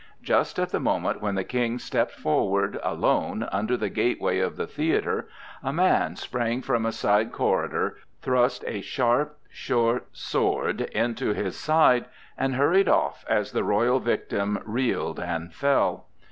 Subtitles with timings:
[0.23, 4.65] Just at the moment when the King stepped forward, alone, under the gateway of the
[4.65, 5.27] theatre,
[5.61, 12.05] a man sprang from a side corridor, thrust a sharp short sword into his side,
[12.35, 16.07] and hurried off as the royal victim reeled and fell.